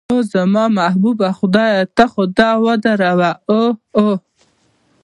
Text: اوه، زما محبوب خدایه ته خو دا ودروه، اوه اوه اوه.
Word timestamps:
اوه، 0.09 0.21
زما 0.33 0.63
محبوب 0.79 1.17
خدایه 1.37 1.81
ته 1.95 2.05
خو 2.11 2.23
دا 2.37 2.49
ودروه، 2.65 3.31
اوه 3.49 3.69
اوه 3.69 3.77
اوه. 3.99 4.15